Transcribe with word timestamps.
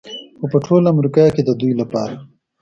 خو 0.37 0.45
په 0.53 0.57
ټول 0.65 0.83
امریکا 0.93 1.23
کې 1.35 1.41
د 1.45 1.51
دوی 1.59 1.73
لپاره 1.81 2.15